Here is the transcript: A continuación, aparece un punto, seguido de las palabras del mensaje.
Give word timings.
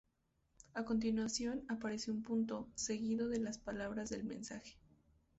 A 0.73 0.83
continuación, 0.83 1.63
aparece 1.69 2.09
un 2.09 2.23
punto, 2.23 2.67
seguido 2.73 3.29
de 3.29 3.39
las 3.39 3.59
palabras 3.59 4.09
del 4.09 4.23
mensaje. 4.23 4.75